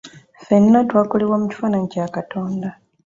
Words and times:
Fenna 0.45 0.79
twakolebwa 0.89 1.35
mu 1.41 1.45
kifaananyi 1.51 1.91
kya 1.93 2.05
Katonda. 2.15 2.67